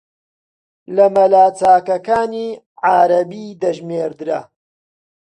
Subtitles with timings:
[0.95, 2.47] لە مەلا چاکەکانی
[2.87, 4.41] عارەبی دەژمێردرا